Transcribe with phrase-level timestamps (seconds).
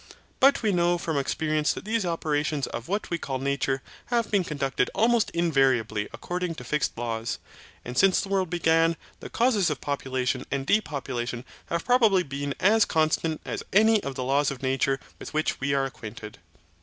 [0.39, 4.43] But we know from experience that these operations of what we call nature have been
[4.43, 7.37] conducted almost invariably according to fixed laws.
[7.85, 12.83] And since the world began, the causes of population and depopulation have probably been as
[12.83, 16.39] constant as any of the laws of nature with which we are acquainted.